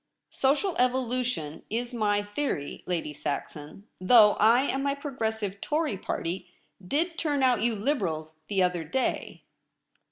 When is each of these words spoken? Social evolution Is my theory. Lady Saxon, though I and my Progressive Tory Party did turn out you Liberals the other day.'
Social 0.33 0.75
evolution 0.79 1.61
Is 1.69 1.93
my 1.93 2.23
theory. 2.23 2.81
Lady 2.87 3.13
Saxon, 3.13 3.85
though 3.99 4.31
I 4.39 4.63
and 4.63 4.83
my 4.83 4.95
Progressive 4.95 5.61
Tory 5.61 5.95
Party 5.95 6.49
did 6.83 7.19
turn 7.19 7.43
out 7.43 7.61
you 7.61 7.75
Liberals 7.75 8.37
the 8.47 8.63
other 8.63 8.83
day.' 8.83 9.43